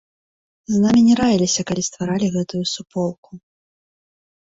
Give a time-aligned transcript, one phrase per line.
[0.75, 3.31] З намі не раіліся, калі стваралі гэтую суполку.